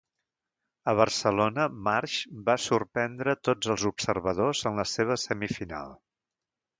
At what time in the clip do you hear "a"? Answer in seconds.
0.91-0.93, 3.37-3.41